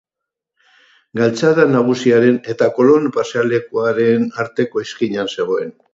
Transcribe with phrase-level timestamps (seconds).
[1.19, 5.71] Galtzada Nagusiaren eta Kolon pasealekuaren arteko izkinan zegoen.